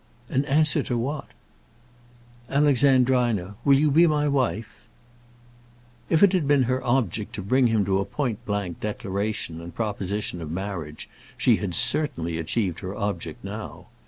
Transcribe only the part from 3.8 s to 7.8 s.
be my wife?" If it had been her object to bring